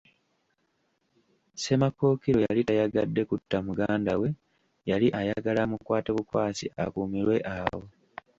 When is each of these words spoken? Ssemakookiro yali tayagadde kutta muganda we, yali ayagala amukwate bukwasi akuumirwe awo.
Ssemakookiro 1.55 2.39
yali 2.47 2.61
tayagadde 2.67 3.21
kutta 3.29 3.57
muganda 3.67 4.13
we, 4.21 4.29
yali 4.89 5.07
ayagala 5.19 5.59
amukwate 5.63 6.09
bukwasi 6.17 6.65
akuumirwe 6.83 7.37
awo. 7.55 7.83